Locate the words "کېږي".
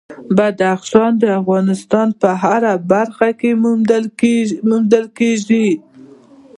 5.17-5.69